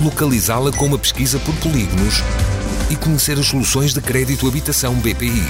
localizá-la 0.00 0.72
com 0.72 0.86
uma 0.86 0.98
pesquisa 0.98 1.38
por 1.40 1.54
polígonos 1.56 2.22
e 2.90 2.96
conhecer 2.96 3.38
as 3.38 3.46
soluções 3.46 3.92
de 3.92 4.00
crédito 4.00 4.48
habitação 4.48 4.94
BPI. 4.94 5.44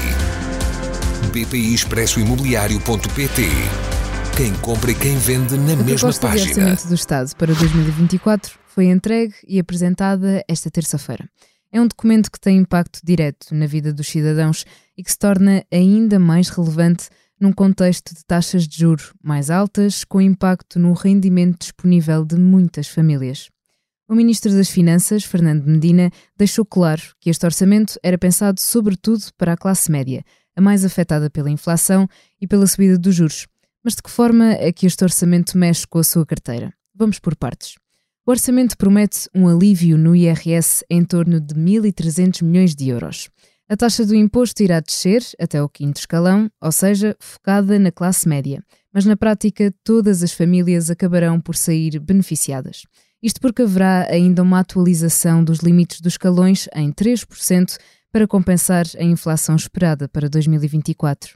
BPI 1.33 1.73
Expresso 1.73 2.19
Imobiliário.pt 2.19 3.43
Quem 4.37 4.53
compra 4.55 4.91
e 4.91 4.95
quem 4.95 5.17
vende 5.17 5.57
na 5.57 5.75
a 5.75 5.77
mesma 5.77 5.87
proposta 5.87 6.29
de 6.29 6.33
página. 6.33 6.51
Orçamento 6.51 6.89
do 6.89 6.95
Estado 6.95 7.37
para 7.37 7.55
2024 7.55 8.59
foi 8.67 8.87
entregue 8.87 9.35
e 9.47 9.61
apresentada 9.61 10.45
esta 10.49 10.69
terça-feira. 10.69 11.29
É 11.73 11.81
um 11.81 11.87
documento 11.87 12.31
que 12.31 12.41
tem 12.41 12.59
impacto 12.59 12.99
direto 13.05 13.55
na 13.55 13.67
vida 13.67 13.93
dos 13.93 14.09
cidadãos 14.09 14.65
e 14.99 15.05
que 15.05 15.13
se 15.13 15.19
torna 15.19 15.65
ainda 15.73 16.19
mais 16.19 16.49
relevante 16.49 17.09
num 17.41 17.53
contexto 17.53 18.13
de 18.13 18.25
taxas 18.25 18.67
de 18.67 18.79
juro 18.79 19.15
mais 19.23 19.49
altas, 19.49 20.05
com 20.05 20.21
impacto 20.21 20.81
no 20.81 20.93
rendimento 20.93 21.61
disponível 21.61 22.25
de 22.25 22.37
muitas 22.37 22.89
famílias. 22.89 23.49
O 24.11 24.15
Ministro 24.17 24.53
das 24.53 24.69
Finanças, 24.69 25.23
Fernando 25.23 25.65
Medina, 25.65 26.11
deixou 26.37 26.65
claro 26.65 27.01
que 27.21 27.31
este 27.31 27.47
orçamento 27.47 27.97
era 28.03 28.19
pensado 28.19 28.59
sobretudo 28.59 29.23
para 29.39 29.53
a 29.53 29.57
classe 29.57 29.89
média, 29.89 30.25
a 30.57 30.61
mais 30.61 30.85
afetada 30.85 31.31
pela 31.31 31.49
inflação 31.49 32.09
e 32.41 32.45
pela 32.45 32.67
subida 32.67 32.99
dos 32.99 33.15
juros. 33.15 33.47
Mas 33.85 33.95
de 33.95 34.03
que 34.03 34.11
forma 34.11 34.47
é 34.55 34.73
que 34.73 34.85
este 34.85 35.05
orçamento 35.05 35.57
mexe 35.57 35.87
com 35.87 36.01
a 36.01 36.03
sua 36.03 36.27
carteira? 36.27 36.75
Vamos 36.93 37.21
por 37.21 37.37
partes. 37.37 37.77
O 38.27 38.33
orçamento 38.33 38.77
promete 38.77 39.29
um 39.33 39.47
alívio 39.47 39.97
no 39.97 40.17
IRS 40.17 40.85
em 40.91 41.05
torno 41.05 41.41
de 41.41 41.55
1.300 41.55 42.43
milhões 42.43 42.75
de 42.75 42.89
euros. 42.89 43.31
A 43.69 43.77
taxa 43.77 44.05
do 44.05 44.17
imposto 44.17 44.61
irá 44.61 44.81
descer 44.81 45.23
até 45.39 45.63
o 45.63 45.69
quinto 45.69 46.01
escalão, 46.01 46.51
ou 46.61 46.73
seja, 46.73 47.17
focada 47.21 47.79
na 47.79 47.93
classe 47.93 48.29
média. 48.29 48.61
Mas 48.93 49.05
na 49.05 49.17
prática, 49.17 49.73
todas 49.85 50.25
as 50.25 50.33
famílias 50.33 50.91
acabarão 50.91 51.41
por 51.41 51.55
sair 51.55 52.01
beneficiadas. 52.01 52.83
Isto 53.23 53.41
porque 53.41 53.63
haverá 53.63 54.07
ainda 54.11 54.43
uma 54.43 54.61
atualização 54.61 55.45
dos 55.45 55.59
limites 55.59 56.01
dos 56.01 56.15
escalões 56.15 56.69
em 56.75 56.91
3% 56.91 57.77
para 58.11 58.27
compensar 58.27 58.87
a 58.99 59.05
inflação 59.05 59.55
esperada 59.55 60.09
para 60.09 60.29
2024. 60.29 61.35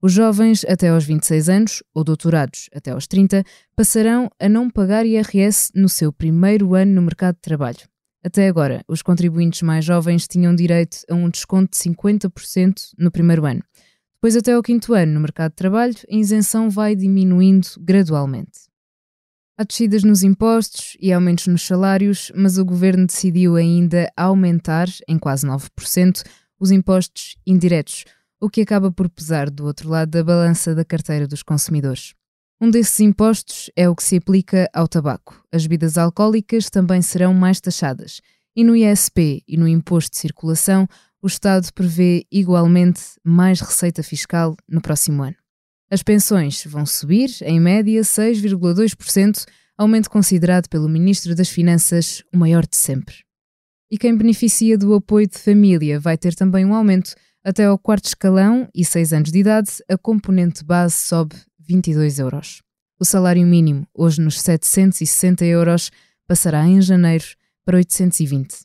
Os 0.00 0.12
jovens 0.12 0.64
até 0.64 0.88
aos 0.88 1.04
26 1.04 1.48
anos, 1.48 1.82
ou 1.92 2.02
doutorados 2.02 2.70
até 2.72 2.92
aos 2.92 3.06
30, 3.06 3.44
passarão 3.76 4.30
a 4.40 4.48
não 4.48 4.70
pagar 4.70 5.04
IRS 5.04 5.70
no 5.74 5.88
seu 5.88 6.12
primeiro 6.12 6.74
ano 6.74 6.92
no 6.92 7.02
mercado 7.02 7.34
de 7.34 7.42
trabalho. 7.42 7.80
Até 8.24 8.48
agora, 8.48 8.82
os 8.88 9.02
contribuintes 9.02 9.62
mais 9.62 9.84
jovens 9.84 10.26
tinham 10.26 10.54
direito 10.54 10.98
a 11.10 11.14
um 11.14 11.28
desconto 11.28 11.72
de 11.72 11.78
50% 11.78 12.92
no 12.96 13.10
primeiro 13.10 13.44
ano. 13.44 13.62
Depois, 14.14 14.34
até 14.34 14.52
ao 14.52 14.62
quinto 14.62 14.94
ano 14.94 15.12
no 15.12 15.20
mercado 15.20 15.50
de 15.50 15.56
trabalho, 15.56 15.94
a 16.10 16.14
isenção 16.14 16.70
vai 16.70 16.96
diminuindo 16.96 17.68
gradualmente. 17.78 18.67
Há 19.60 19.64
descidas 19.64 20.04
nos 20.04 20.22
impostos 20.22 20.96
e 21.00 21.12
aumentos 21.12 21.48
nos 21.48 21.66
salários, 21.66 22.30
mas 22.32 22.58
o 22.58 22.64
governo 22.64 23.08
decidiu 23.08 23.56
ainda 23.56 24.08
aumentar, 24.16 24.86
em 25.08 25.18
quase 25.18 25.44
9%, 25.44 26.22
os 26.60 26.70
impostos 26.70 27.34
indiretos, 27.44 28.04
o 28.40 28.48
que 28.48 28.60
acaba 28.60 28.92
por 28.92 29.08
pesar 29.08 29.50
do 29.50 29.66
outro 29.66 29.88
lado 29.88 30.10
da 30.10 30.22
balança 30.22 30.76
da 30.76 30.84
carteira 30.84 31.26
dos 31.26 31.42
consumidores. 31.42 32.14
Um 32.60 32.70
desses 32.70 33.00
impostos 33.00 33.68
é 33.74 33.88
o 33.88 33.96
que 33.96 34.04
se 34.04 34.18
aplica 34.18 34.70
ao 34.72 34.86
tabaco. 34.86 35.42
As 35.52 35.62
bebidas 35.66 35.98
alcoólicas 35.98 36.70
também 36.70 37.02
serão 37.02 37.34
mais 37.34 37.60
taxadas. 37.60 38.20
E 38.54 38.62
no 38.62 38.76
ISP 38.76 39.42
e 39.48 39.56
no 39.56 39.66
Imposto 39.66 40.12
de 40.12 40.18
Circulação, 40.18 40.86
o 41.20 41.26
Estado 41.26 41.68
prevê 41.74 42.24
igualmente 42.30 43.00
mais 43.24 43.60
receita 43.60 44.04
fiscal 44.04 44.56
no 44.68 44.80
próximo 44.80 45.24
ano. 45.24 45.36
As 45.90 46.02
pensões 46.02 46.64
vão 46.66 46.84
subir, 46.84 47.30
em 47.42 47.58
média, 47.58 48.02
6,2%, 48.02 49.46
aumento 49.76 50.10
considerado 50.10 50.68
pelo 50.68 50.88
Ministro 50.88 51.34
das 51.34 51.48
Finanças 51.48 52.22
o 52.32 52.36
maior 52.36 52.66
de 52.66 52.76
sempre. 52.76 53.16
E 53.90 53.96
quem 53.96 54.14
beneficia 54.14 54.76
do 54.76 54.92
apoio 54.92 55.26
de 55.26 55.38
família 55.38 55.98
vai 55.98 56.18
ter 56.18 56.34
também 56.34 56.66
um 56.66 56.74
aumento. 56.74 57.14
Até 57.42 57.64
ao 57.64 57.78
quarto 57.78 58.04
escalão 58.04 58.68
e 58.74 58.84
6 58.84 59.14
anos 59.14 59.32
de 59.32 59.38
idade, 59.38 59.70
a 59.88 59.96
componente 59.96 60.62
base 60.62 60.96
sobe 60.96 61.34
22 61.58 62.18
euros. 62.18 62.60
O 63.00 63.04
salário 63.04 63.46
mínimo, 63.46 63.86
hoje 63.94 64.20
nos 64.20 64.40
760 64.42 65.46
euros, 65.46 65.90
passará 66.26 66.66
em 66.66 66.82
janeiro 66.82 67.24
para 67.64 67.78
820. 67.78 68.58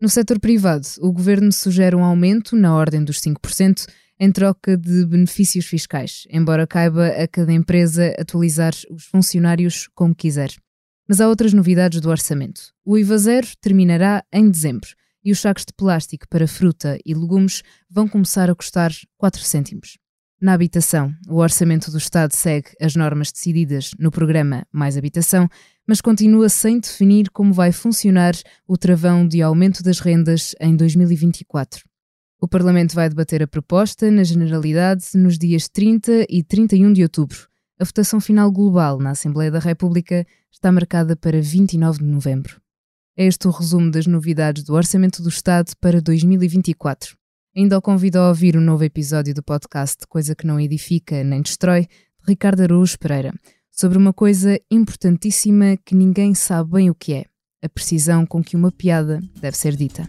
No 0.00 0.08
setor 0.08 0.38
privado, 0.38 0.86
o 1.00 1.10
governo 1.12 1.50
sugere 1.50 1.96
um 1.96 2.04
aumento 2.04 2.54
na 2.54 2.74
ordem 2.76 3.02
dos 3.02 3.20
5%, 3.20 3.86
em 4.18 4.32
troca 4.32 4.76
de 4.76 5.06
benefícios 5.06 5.66
fiscais, 5.66 6.26
embora 6.30 6.66
caiba 6.66 7.08
a 7.08 7.28
cada 7.28 7.52
empresa 7.52 8.14
atualizar 8.18 8.72
os 8.90 9.04
funcionários 9.04 9.88
como 9.94 10.14
quiser. 10.14 10.50
Mas 11.08 11.20
há 11.20 11.28
outras 11.28 11.52
novidades 11.52 12.00
do 12.00 12.10
orçamento. 12.10 12.72
O 12.84 12.98
IVA 12.98 13.18
zero 13.18 13.46
terminará 13.60 14.24
em 14.32 14.50
dezembro 14.50 14.90
e 15.24 15.32
os 15.32 15.40
sacos 15.40 15.64
de 15.64 15.72
plástico 15.72 16.26
para 16.28 16.46
fruta 16.46 16.98
e 17.04 17.14
legumes 17.14 17.62
vão 17.90 18.06
começar 18.08 18.50
a 18.50 18.54
custar 18.54 18.92
4 19.16 19.42
cêntimos. 19.42 19.98
Na 20.40 20.52
habitação, 20.52 21.12
o 21.28 21.36
orçamento 21.38 21.90
do 21.90 21.98
Estado 21.98 22.32
segue 22.32 22.68
as 22.80 22.94
normas 22.94 23.32
decididas 23.32 23.90
no 23.98 24.10
programa 24.10 24.64
Mais 24.70 24.96
Habitação, 24.96 25.48
mas 25.86 26.00
continua 26.00 26.48
sem 26.48 26.78
definir 26.78 27.28
como 27.30 27.52
vai 27.52 27.72
funcionar 27.72 28.34
o 28.66 28.76
travão 28.76 29.26
de 29.26 29.42
aumento 29.42 29.82
das 29.82 29.98
rendas 29.98 30.54
em 30.60 30.76
2024. 30.76 31.82
O 32.40 32.46
Parlamento 32.46 32.94
vai 32.94 33.08
debater 33.08 33.42
a 33.42 33.48
proposta 33.48 34.08
na 34.12 34.22
Generalidade 34.22 35.06
nos 35.14 35.36
dias 35.36 35.68
30 35.68 36.24
e 36.28 36.44
31 36.44 36.92
de 36.92 37.02
outubro. 37.02 37.48
A 37.80 37.84
votação 37.84 38.20
final 38.20 38.50
global 38.52 39.00
na 39.00 39.10
Assembleia 39.10 39.50
da 39.50 39.58
República 39.58 40.24
está 40.50 40.70
marcada 40.70 41.16
para 41.16 41.42
29 41.42 41.98
de 41.98 42.04
novembro. 42.04 42.60
É 43.16 43.26
este 43.26 43.48
o 43.48 43.50
resumo 43.50 43.90
das 43.90 44.06
novidades 44.06 44.62
do 44.62 44.74
Orçamento 44.74 45.20
do 45.20 45.28
Estado 45.28 45.72
para 45.80 46.00
2024. 46.00 47.16
Ainda 47.56 47.76
o 47.76 47.82
convido 47.82 48.20
a 48.20 48.28
ouvir 48.28 48.56
o 48.56 48.60
novo 48.60 48.84
episódio 48.84 49.34
do 49.34 49.42
podcast 49.42 50.06
Coisa 50.08 50.36
que 50.36 50.46
não 50.46 50.60
edifica 50.60 51.24
nem 51.24 51.42
destrói, 51.42 51.82
de 51.82 51.88
Ricardo 52.28 52.62
Araújo 52.62 52.96
Pereira, 53.00 53.34
sobre 53.68 53.98
uma 53.98 54.12
coisa 54.12 54.60
importantíssima 54.70 55.76
que 55.84 55.96
ninguém 55.96 56.34
sabe 56.34 56.70
bem 56.70 56.88
o 56.88 56.94
que 56.94 57.14
é: 57.14 57.24
a 57.64 57.68
precisão 57.68 58.24
com 58.24 58.44
que 58.44 58.54
uma 58.54 58.70
piada 58.70 59.20
deve 59.40 59.56
ser 59.56 59.74
dita. 59.74 60.08